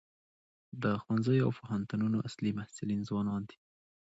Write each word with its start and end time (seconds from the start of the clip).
د 0.83 0.83
ښوونځیو 1.01 1.45
او 1.45 1.51
پوهنتونونو 1.59 2.17
اصلي 2.27 2.51
محصلین 2.59 2.99
ځوانان 3.09 3.41
دي. 3.49 3.57